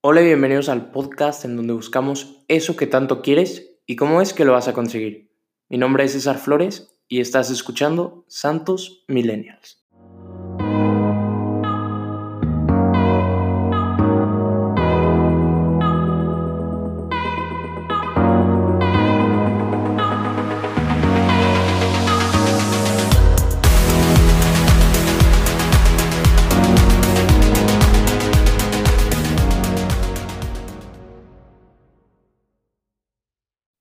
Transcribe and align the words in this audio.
Hola 0.00 0.22
y 0.22 0.26
bienvenidos 0.26 0.68
al 0.68 0.92
podcast 0.92 1.44
en 1.44 1.56
donde 1.56 1.72
buscamos 1.72 2.44
eso 2.46 2.76
que 2.76 2.86
tanto 2.86 3.20
quieres 3.20 3.80
y 3.84 3.96
cómo 3.96 4.22
es 4.22 4.32
que 4.32 4.44
lo 4.44 4.52
vas 4.52 4.68
a 4.68 4.72
conseguir. 4.72 5.32
Mi 5.68 5.76
nombre 5.76 6.04
es 6.04 6.12
César 6.12 6.38
Flores 6.38 7.00
y 7.08 7.18
estás 7.18 7.50
escuchando 7.50 8.24
Santos 8.28 9.04
Millennials. 9.08 9.84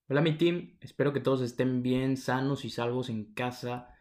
Hola 0.10 0.22
mi 0.22 0.38
team, 0.38 0.78
espero 0.80 1.12
que 1.12 1.20
todos 1.20 1.42
estén 1.42 1.84
bien, 1.84 2.16
sanos 2.16 2.64
y 2.64 2.70
salvos 2.70 3.10
en 3.10 3.34
casa, 3.34 3.94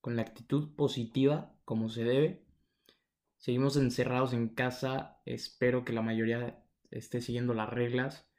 con 0.00 0.14
la 0.14 0.22
actitud 0.22 0.76
positiva 0.76 1.52
como 1.64 1.88
se 1.88 2.04
debe. 2.04 2.46
Seguimos 3.38 3.76
encerrados 3.76 4.32
en 4.32 4.50
casa, 4.50 5.20
espero 5.24 5.84
que 5.84 5.92
la 5.92 6.00
mayoría 6.00 6.64
esté 6.92 7.20
siguiendo 7.20 7.54
las 7.54 7.68
reglas 7.68 8.30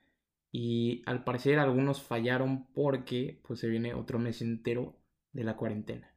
y 0.50 1.04
al 1.08 1.26
parecer 1.26 1.60
algunos 1.60 2.02
fallaron 2.02 2.72
porque 2.72 3.42
pues 3.46 3.60
se 3.60 3.68
viene 3.68 3.94
otro 3.94 4.18
mes 4.18 4.42
entero 4.42 4.98
de 5.34 5.44
la 5.44 5.58
cuarentena. 5.58 6.16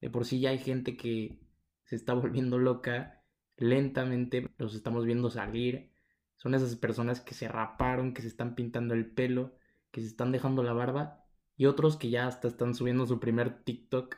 De 0.00 0.08
por 0.08 0.24
sí 0.24 0.40
ya 0.40 0.48
hay 0.50 0.58
gente 0.58 0.96
que 0.96 1.38
se 1.84 1.96
está 1.96 2.14
volviendo 2.14 2.56
loca, 2.56 3.26
lentamente 3.58 4.48
los 4.56 4.74
estamos 4.74 5.04
viendo 5.04 5.28
salir. 5.28 5.92
Son 6.36 6.54
esas 6.54 6.76
personas 6.76 7.20
que 7.20 7.34
se 7.34 7.46
raparon, 7.46 8.14
que 8.14 8.22
se 8.22 8.28
están 8.28 8.54
pintando 8.54 8.94
el 8.94 9.12
pelo 9.12 9.57
que 9.98 10.02
se 10.02 10.10
están 10.10 10.30
dejando 10.30 10.62
la 10.62 10.72
barba 10.72 11.24
y 11.56 11.66
otros 11.66 11.96
que 11.96 12.08
ya 12.08 12.28
hasta 12.28 12.46
están 12.46 12.72
subiendo 12.72 13.04
su 13.04 13.18
primer 13.18 13.64
TikTok 13.64 14.16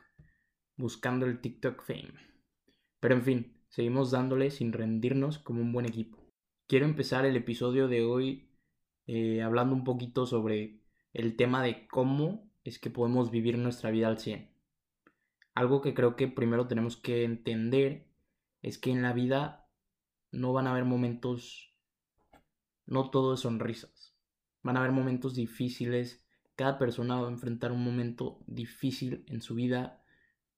buscando 0.77 1.25
el 1.25 1.41
TikTok 1.41 1.81
fame. 1.81 2.13
Pero 2.99 3.15
en 3.15 3.23
fin, 3.23 3.57
seguimos 3.69 4.11
dándole 4.11 4.51
sin 4.51 4.73
rendirnos 4.73 5.39
como 5.39 5.59
un 5.61 5.73
buen 5.73 5.87
equipo. 5.87 6.19
Quiero 6.67 6.85
empezar 6.85 7.25
el 7.25 7.35
episodio 7.35 7.87
de 7.87 8.03
hoy 8.03 8.51
eh, 9.07 9.41
hablando 9.41 9.73
un 9.73 9.83
poquito 9.83 10.27
sobre 10.27 10.83
el 11.13 11.35
tema 11.35 11.63
de 11.63 11.87
cómo 11.87 12.51
es 12.63 12.77
que 12.77 12.91
podemos 12.91 13.31
vivir 13.31 13.57
nuestra 13.57 13.89
vida 13.89 14.07
al 14.07 14.19
100. 14.19 14.51
Algo 15.55 15.81
que 15.81 15.95
creo 15.95 16.15
que 16.15 16.27
primero 16.27 16.67
tenemos 16.67 16.95
que 16.95 17.23
entender 17.23 18.05
es 18.61 18.77
que 18.77 18.91
en 18.91 19.01
la 19.01 19.13
vida 19.13 19.67
no 20.31 20.53
van 20.53 20.67
a 20.67 20.71
haber 20.73 20.85
momentos, 20.85 21.73
no 22.85 23.09
todo 23.09 23.33
es 23.33 23.39
sonrisas 23.39 24.00
Van 24.63 24.77
a 24.77 24.81
haber 24.81 24.91
momentos 24.91 25.35
difíciles. 25.35 26.23
Cada 26.55 26.77
persona 26.77 27.19
va 27.19 27.27
a 27.27 27.31
enfrentar 27.31 27.71
un 27.71 27.83
momento 27.83 28.39
difícil 28.47 29.23
en 29.27 29.41
su 29.41 29.55
vida. 29.55 30.03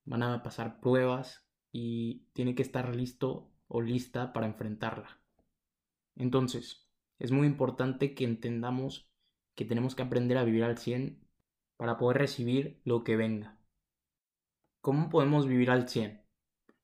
Van 0.06 0.23
a 0.23 0.44
pasar 0.44 0.80
pruebas 0.80 1.45
y 1.72 2.26
tiene 2.34 2.56
que 2.56 2.64
estar 2.64 2.95
listo 2.95 3.52
o 3.68 3.82
lista 3.82 4.34
para 4.34 4.48
enfrentarla. 4.48 5.20
Entonces, 6.16 6.88
es 7.20 7.32
muy 7.32 7.48
importante 7.48 8.14
que 8.14 8.26
entendamos 8.26 9.10
que 9.56 9.66
tenemos 9.66 9.95
que 9.95 10.04
aprender 10.04 10.38
a 10.38 10.44
vivir 10.44 10.64
al 10.64 10.78
100 10.78 11.26
para 11.78 11.98
poder 11.98 12.17
recibir 12.17 12.82
lo 12.84 13.04
que 13.04 13.16
venga. 13.16 13.58
¿Cómo 14.82 15.10
podemos 15.10 15.48
vivir 15.48 15.72
al 15.72 15.88
100? 15.88 16.22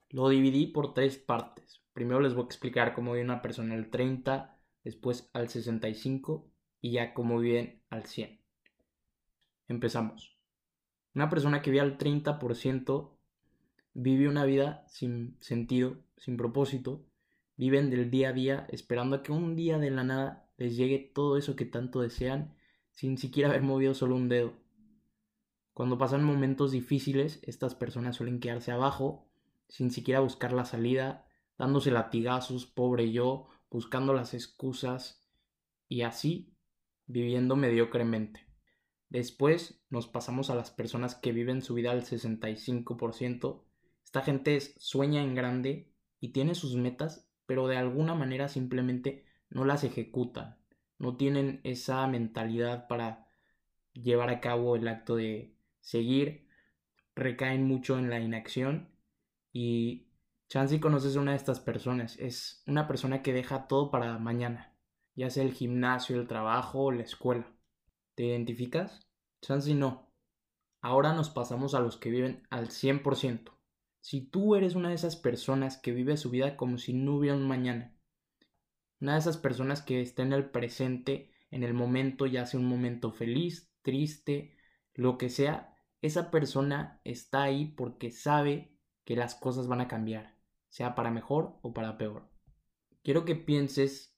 Lo 0.10 0.30
dividí 0.30 0.68
por 0.68 0.94
tres 0.94 1.18
partes. 1.18 1.84
Primero 1.94 2.22
les 2.22 2.34
voy 2.34 2.44
a 2.44 2.46
explicar 2.46 2.94
cómo 2.94 3.12
vive 3.12 3.26
una 3.26 3.42
persona 3.42 3.76
al 3.76 3.90
30, 3.90 4.58
después 4.84 5.30
al 5.34 5.50
65 5.50 6.50
y 6.82 6.92
ya 6.92 7.14
como 7.14 7.40
viven 7.40 7.82
al 7.90 8.06
100. 8.06 8.40
Empezamos. 9.68 10.38
Una 11.14 11.30
persona 11.30 11.62
que 11.62 11.72
vive 11.72 11.82
al 11.82 11.98
30% 11.98 13.12
vive 13.94 14.28
una 14.28 14.46
vida 14.46 14.86
sin 14.88 15.38
sentido, 15.42 15.98
sin 16.18 16.38
propósito, 16.38 17.06
viven 17.58 17.90
del 17.90 18.10
día 18.10 18.30
a 18.30 18.34
día 18.34 18.68
esperando 18.70 19.18
a 19.18 19.24
que 19.24 19.32
un 19.32 19.56
día 19.56 19.78
de 19.78 19.92
la 19.92 20.04
nada 20.04 20.50
les 20.58 20.78
llegue 20.78 21.12
todo 21.14 21.38
eso 21.38 21.56
que 21.56 21.66
tanto 21.66 22.02
desean 22.02 22.56
sin 22.92 23.18
siquiera 23.18 23.50
haber 23.50 23.62
movido 23.62 23.94
solo 23.94 24.16
un 24.16 24.30
dedo. 24.30 24.54
Cuando 25.74 25.98
pasan 25.98 26.24
momentos 26.24 26.72
difíciles, 26.72 27.40
estas 27.44 27.76
personas 27.76 28.18
suelen 28.18 28.40
quedarse 28.40 28.72
abajo 28.72 29.30
sin 29.70 29.92
siquiera 29.92 30.20
buscar 30.20 30.52
la 30.52 30.66
salida, 30.66 31.28
dándose 31.58 31.92
latigazos, 31.92 32.66
pobre 32.66 33.12
yo, 33.12 33.48
buscando 33.70 34.14
las 34.14 34.34
excusas 34.34 35.26
y 35.88 36.02
así 36.02 36.54
viviendo 37.10 37.56
mediocremente. 37.56 38.48
Después 39.10 39.84
nos 39.90 40.08
pasamos 40.08 40.52
a 40.52 40.56
las 40.56 40.70
personas 40.70 41.16
que 41.16 41.32
viven 41.32 41.64
su 41.64 41.74
vida 41.74 41.92
al 41.92 42.04
65%. 42.04 43.64
Esta 44.06 44.22
gente 44.22 44.62
sueña 44.78 45.24
en 45.24 45.34
grande 45.34 45.92
y 46.20 46.30
tiene 46.30 46.54
sus 46.54 46.76
metas, 46.76 47.28
pero 47.48 47.68
de 47.68 47.78
alguna 47.78 48.14
manera 48.14 48.48
simplemente 48.48 49.26
no 49.50 49.66
las 49.66 49.84
ejecutan. 49.84 50.60
No 51.00 51.18
tienen 51.18 51.62
esa 51.64 52.06
mentalidad 52.08 52.88
para 52.88 53.28
llevar 53.94 54.30
a 54.30 54.40
cabo 54.40 54.76
el 54.76 54.88
acto 54.88 55.16
de 55.16 55.56
seguir. 55.82 56.48
Recaen 57.16 57.66
mucho 57.66 57.98
en 57.98 58.12
la 58.12 58.20
inacción 58.20 58.94
y 59.52 60.10
Chansey 60.48 60.80
conoces 60.80 61.16
a 61.16 61.22
una 61.22 61.32
de 61.32 61.38
estas 61.38 61.60
personas. 61.60 62.20
Es 62.20 62.64
una 62.68 62.88
persona 62.88 63.24
que 63.24 63.34
deja 63.34 63.68
todo 63.68 63.90
para 63.90 64.20
mañana 64.20 64.76
ya 65.20 65.30
sea 65.30 65.44
el 65.44 65.52
gimnasio, 65.52 66.16
el 66.16 66.28
trabajo 66.28 66.94
la 66.94 67.04
escuela. 67.04 67.54
¿Te 68.16 68.28
identificas? 68.28 69.06
Chance 69.42 69.76
no. 69.76 70.14
Ahora 70.80 71.12
nos 71.12 71.30
pasamos 71.30 71.76
a 71.76 71.82
los 71.82 71.98
que 71.98 72.10
viven 72.10 72.48
al 72.50 72.70
100%. 72.70 73.52
Si 74.00 74.22
tú 74.22 74.56
eres 74.56 74.76
una 74.76 74.90
de 74.90 74.96
esas 74.96 75.18
personas 75.18 75.78
que 75.78 75.92
vive 75.92 76.16
su 76.16 76.30
vida 76.30 76.56
como 76.56 76.78
si 76.78 76.94
no 76.94 77.16
hubiera 77.16 77.36
un 77.36 77.50
mañana, 77.50 77.94
una 79.02 79.14
de 79.14 79.20
esas 79.20 79.36
personas 79.36 79.82
que 79.82 80.00
está 80.00 80.22
en 80.22 80.32
el 80.32 80.52
presente, 80.52 81.34
en 81.52 81.64
el 81.64 81.74
momento, 81.74 82.26
ya 82.26 82.46
sea 82.46 82.62
un 82.62 82.68
momento 82.68 83.12
feliz, 83.12 83.74
triste, 83.82 84.56
lo 84.94 85.18
que 85.18 85.28
sea, 85.28 85.76
esa 86.02 86.32
persona 86.32 87.02
está 87.04 87.44
ahí 87.44 87.66
porque 87.66 88.10
sabe 88.12 88.74
que 89.04 89.18
las 89.18 89.36
cosas 89.36 89.68
van 89.68 89.82
a 89.82 89.90
cambiar, 89.90 90.38
sea 90.70 90.96
para 90.96 91.12
mejor 91.12 91.60
o 91.62 91.74
para 91.74 91.98
peor. 91.98 92.30
Quiero 93.04 93.26
que 93.26 93.36
pienses 93.36 94.09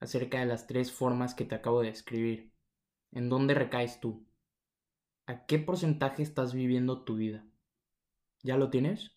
acerca 0.00 0.40
de 0.40 0.46
las 0.46 0.66
tres 0.66 0.90
formas 0.90 1.34
que 1.34 1.44
te 1.44 1.54
acabo 1.54 1.82
de 1.82 1.88
describir. 1.88 2.52
¿En 3.12 3.28
dónde 3.28 3.54
recaes 3.54 4.00
tú? 4.00 4.26
¿A 5.26 5.46
qué 5.46 5.58
porcentaje 5.58 6.22
estás 6.22 6.54
viviendo 6.54 7.04
tu 7.04 7.16
vida? 7.16 7.46
¿Ya 8.42 8.56
lo 8.56 8.70
tienes? 8.70 9.12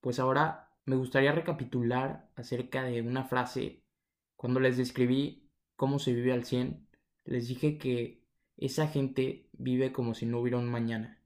Pues 0.00 0.18
ahora 0.18 0.66
me 0.84 0.96
gustaría 0.96 1.32
recapitular 1.32 2.30
acerca 2.36 2.84
de 2.84 3.02
una 3.02 3.24
frase. 3.24 3.82
Cuando 4.36 4.60
les 4.60 4.76
describí 4.76 5.50
cómo 5.74 5.98
se 5.98 6.12
vive 6.12 6.32
al 6.32 6.44
100, 6.44 6.88
les 7.24 7.48
dije 7.48 7.76
que 7.76 8.24
esa 8.56 8.86
gente 8.86 9.48
vive 9.52 9.92
como 9.92 10.14
si 10.14 10.26
no 10.26 10.38
hubiera 10.40 10.58
un 10.58 10.70
mañana. 10.70 11.20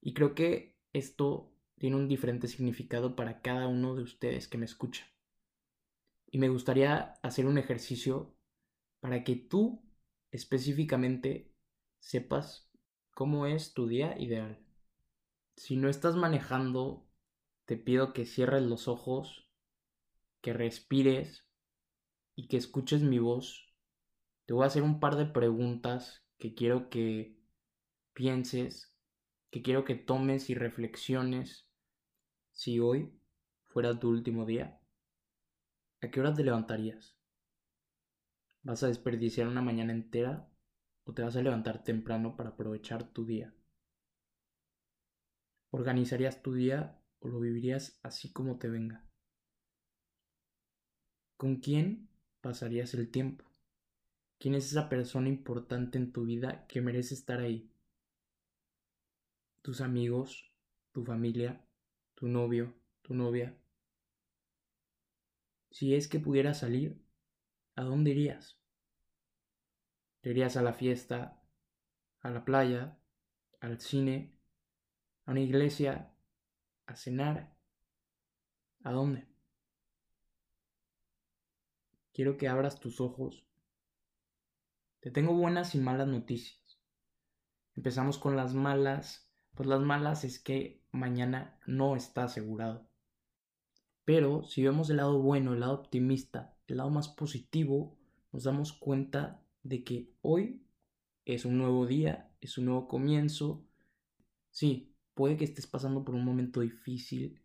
Y 0.00 0.14
creo 0.14 0.34
que 0.34 0.78
esto 0.92 1.52
tiene 1.78 1.96
un 1.96 2.08
diferente 2.08 2.48
significado 2.48 3.14
para 3.14 3.42
cada 3.42 3.68
uno 3.68 3.94
de 3.94 4.02
ustedes 4.02 4.48
que 4.48 4.58
me 4.58 4.64
escucha. 4.64 5.06
Y 6.30 6.38
me 6.38 6.48
gustaría 6.48 7.14
hacer 7.22 7.46
un 7.46 7.58
ejercicio 7.58 8.34
para 9.00 9.24
que 9.24 9.36
tú 9.36 9.82
específicamente 10.30 11.52
sepas 11.98 12.70
cómo 13.12 13.46
es 13.46 13.74
tu 13.74 13.86
día 13.86 14.18
ideal. 14.18 14.64
Si 15.56 15.76
no 15.76 15.88
estás 15.88 16.16
manejando, 16.16 17.06
te 17.66 17.76
pido 17.76 18.12
que 18.12 18.24
cierres 18.24 18.62
los 18.62 18.88
ojos, 18.88 19.48
que 20.40 20.52
respires 20.52 21.46
y 22.34 22.48
que 22.48 22.56
escuches 22.56 23.02
mi 23.02 23.18
voz. 23.18 23.74
Te 24.46 24.54
voy 24.54 24.64
a 24.64 24.68
hacer 24.68 24.82
un 24.82 25.00
par 25.00 25.16
de 25.16 25.26
preguntas 25.26 26.24
que 26.38 26.54
quiero 26.54 26.88
que 26.88 27.38
pienses, 28.14 28.94
que 29.50 29.62
quiero 29.62 29.84
que 29.84 29.96
tomes 29.96 30.48
y 30.48 30.54
reflexiones 30.54 31.68
si 32.52 32.80
hoy 32.80 33.12
fuera 33.66 33.98
tu 33.98 34.08
último 34.08 34.46
día. 34.46 34.79
¿A 36.02 36.10
qué 36.10 36.20
hora 36.20 36.32
te 36.32 36.42
levantarías? 36.42 37.14
¿Vas 38.62 38.82
a 38.82 38.88
desperdiciar 38.88 39.48
una 39.48 39.60
mañana 39.60 39.92
entera 39.92 40.48
o 41.04 41.12
te 41.12 41.22
vas 41.22 41.36
a 41.36 41.42
levantar 41.42 41.84
temprano 41.84 42.36
para 42.36 42.50
aprovechar 42.50 43.12
tu 43.12 43.26
día? 43.26 43.54
¿Organizarías 45.70 46.42
tu 46.42 46.54
día 46.54 46.98
o 47.18 47.28
lo 47.28 47.38
vivirías 47.38 48.00
así 48.02 48.32
como 48.32 48.58
te 48.58 48.68
venga? 48.68 49.04
¿Con 51.36 51.56
quién 51.56 52.08
pasarías 52.40 52.94
el 52.94 53.10
tiempo? 53.10 53.44
¿Quién 54.38 54.54
es 54.54 54.70
esa 54.70 54.88
persona 54.88 55.28
importante 55.28 55.98
en 55.98 56.12
tu 56.12 56.24
vida 56.24 56.66
que 56.66 56.80
merece 56.80 57.12
estar 57.12 57.40
ahí? 57.40 57.70
¿Tus 59.60 59.82
amigos? 59.82 60.50
¿Tu 60.92 61.04
familia? 61.04 61.62
¿Tu 62.14 62.26
novio? 62.26 62.74
¿Tu 63.02 63.14
novia? 63.14 63.54
Si 65.70 65.94
es 65.94 66.08
que 66.08 66.18
pudiera 66.18 66.52
salir, 66.52 67.00
¿a 67.76 67.82
dónde 67.82 68.10
irías? 68.10 68.58
¿Te 70.20 70.30
irías 70.30 70.56
a 70.56 70.62
la 70.62 70.72
fiesta, 70.72 71.40
a 72.20 72.30
la 72.30 72.44
playa, 72.44 72.98
al 73.60 73.80
cine, 73.80 74.36
a 75.24 75.30
una 75.30 75.40
iglesia, 75.40 76.12
a 76.86 76.96
cenar? 76.96 77.56
¿A 78.82 78.92
dónde? 78.92 79.28
Quiero 82.12 82.36
que 82.36 82.48
abras 82.48 82.80
tus 82.80 83.00
ojos. 83.00 83.46
Te 85.00 85.10
tengo 85.10 85.34
buenas 85.34 85.74
y 85.74 85.78
malas 85.78 86.08
noticias. 86.08 86.78
Empezamos 87.76 88.18
con 88.18 88.36
las 88.36 88.52
malas. 88.54 89.30
Pues 89.54 89.68
las 89.68 89.80
malas 89.80 90.24
es 90.24 90.38
que 90.38 90.82
mañana 90.90 91.58
no 91.66 91.96
está 91.96 92.24
asegurado. 92.24 92.89
Pero 94.10 94.42
si 94.42 94.64
vemos 94.64 94.90
el 94.90 94.96
lado 94.96 95.20
bueno, 95.20 95.52
el 95.52 95.60
lado 95.60 95.74
optimista, 95.74 96.52
el 96.66 96.78
lado 96.78 96.90
más 96.90 97.06
positivo, 97.08 97.96
nos 98.32 98.42
damos 98.42 98.72
cuenta 98.72 99.40
de 99.62 99.84
que 99.84 100.10
hoy 100.20 100.66
es 101.24 101.44
un 101.44 101.58
nuevo 101.58 101.86
día, 101.86 102.28
es 102.40 102.58
un 102.58 102.64
nuevo 102.64 102.88
comienzo. 102.88 103.64
Sí, 104.50 104.96
puede 105.14 105.36
que 105.36 105.44
estés 105.44 105.68
pasando 105.68 106.04
por 106.04 106.16
un 106.16 106.24
momento 106.24 106.60
difícil, 106.60 107.40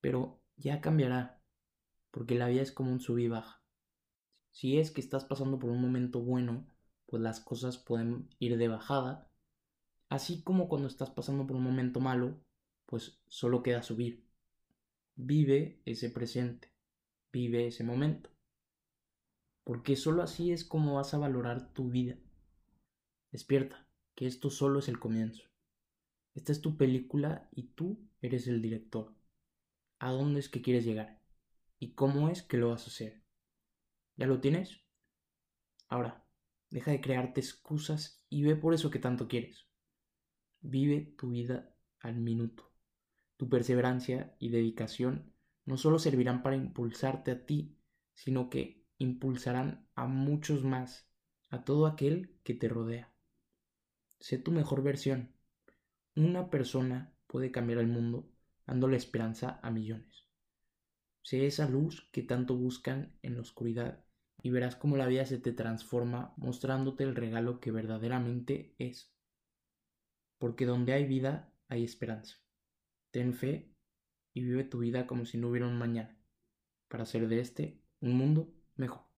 pero 0.00 0.42
ya 0.56 0.80
cambiará, 0.80 1.44
porque 2.10 2.34
la 2.34 2.48
vida 2.48 2.62
es 2.62 2.72
como 2.72 2.90
un 2.90 2.98
sub 2.98 3.18
y 3.18 3.28
baja. 3.28 3.62
Si 4.50 4.78
es 4.80 4.90
que 4.90 5.00
estás 5.00 5.24
pasando 5.24 5.60
por 5.60 5.70
un 5.70 5.80
momento 5.80 6.20
bueno, 6.20 6.66
pues 7.06 7.22
las 7.22 7.38
cosas 7.38 7.78
pueden 7.78 8.28
ir 8.40 8.58
de 8.58 8.66
bajada, 8.66 9.30
así 10.08 10.42
como 10.42 10.68
cuando 10.68 10.88
estás 10.88 11.10
pasando 11.10 11.46
por 11.46 11.54
un 11.54 11.62
momento 11.62 12.00
malo, 12.00 12.42
pues 12.86 13.22
solo 13.28 13.62
queda 13.62 13.84
subir. 13.84 14.28
Vive 15.22 15.82
ese 15.84 16.08
presente, 16.08 16.72
vive 17.30 17.66
ese 17.66 17.84
momento, 17.84 18.30
porque 19.64 19.94
solo 19.94 20.22
así 20.22 20.50
es 20.50 20.64
como 20.64 20.94
vas 20.94 21.12
a 21.12 21.18
valorar 21.18 21.74
tu 21.74 21.90
vida. 21.90 22.16
Despierta, 23.30 23.86
que 24.14 24.26
esto 24.26 24.48
solo 24.48 24.78
es 24.78 24.88
el 24.88 24.98
comienzo. 24.98 25.44
Esta 26.34 26.52
es 26.52 26.62
tu 26.62 26.78
película 26.78 27.50
y 27.52 27.64
tú 27.74 28.08
eres 28.22 28.46
el 28.46 28.62
director. 28.62 29.14
¿A 29.98 30.10
dónde 30.10 30.40
es 30.40 30.48
que 30.48 30.62
quieres 30.62 30.86
llegar? 30.86 31.20
¿Y 31.78 31.92
cómo 31.92 32.30
es 32.30 32.42
que 32.42 32.56
lo 32.56 32.70
vas 32.70 32.84
a 32.84 32.90
hacer? 32.90 33.22
¿Ya 34.16 34.26
lo 34.26 34.40
tienes? 34.40 34.80
Ahora, 35.88 36.26
deja 36.70 36.92
de 36.92 37.02
crearte 37.02 37.42
excusas 37.42 38.24
y 38.30 38.42
ve 38.42 38.56
por 38.56 38.72
eso 38.72 38.90
que 38.90 38.98
tanto 38.98 39.28
quieres. 39.28 39.66
Vive 40.62 41.14
tu 41.18 41.28
vida 41.28 41.76
al 41.98 42.16
minuto. 42.16 42.69
Tu 43.40 43.48
perseverancia 43.48 44.36
y 44.38 44.50
dedicación 44.50 45.32
no 45.64 45.78
solo 45.78 45.98
servirán 45.98 46.42
para 46.42 46.56
impulsarte 46.56 47.30
a 47.30 47.46
ti, 47.46 47.74
sino 48.12 48.50
que 48.50 48.84
impulsarán 48.98 49.88
a 49.94 50.06
muchos 50.06 50.62
más, 50.62 51.08
a 51.48 51.64
todo 51.64 51.86
aquel 51.86 52.38
que 52.44 52.52
te 52.52 52.68
rodea. 52.68 53.14
Sé 54.18 54.36
tu 54.36 54.52
mejor 54.52 54.82
versión. 54.82 55.32
Una 56.14 56.50
persona 56.50 57.14
puede 57.26 57.50
cambiar 57.50 57.78
el 57.78 57.86
mundo 57.86 58.30
dándole 58.66 58.98
esperanza 58.98 59.58
a 59.62 59.70
millones. 59.70 60.28
Sé 61.22 61.46
esa 61.46 61.66
luz 61.66 62.10
que 62.12 62.22
tanto 62.22 62.56
buscan 62.56 63.16
en 63.22 63.36
la 63.36 63.40
oscuridad 63.40 64.04
y 64.42 64.50
verás 64.50 64.76
cómo 64.76 64.98
la 64.98 65.06
vida 65.06 65.24
se 65.24 65.38
te 65.38 65.54
transforma 65.54 66.34
mostrándote 66.36 67.04
el 67.04 67.16
regalo 67.16 67.58
que 67.58 67.70
verdaderamente 67.70 68.74
es. 68.76 69.14
Porque 70.36 70.66
donde 70.66 70.92
hay 70.92 71.06
vida 71.06 71.54
hay 71.68 71.84
esperanza. 71.84 72.39
Ten 73.10 73.34
fe 73.34 73.72
y 74.32 74.42
vive 74.42 74.64
tu 74.64 74.80
vida 74.80 75.06
como 75.06 75.24
si 75.26 75.38
no 75.38 75.48
hubiera 75.48 75.66
un 75.66 75.78
mañana, 75.78 76.16
para 76.88 77.04
hacer 77.04 77.28
de 77.28 77.40
este 77.40 77.80
un 78.00 78.14
mundo 78.16 78.52
mejor. 78.76 79.09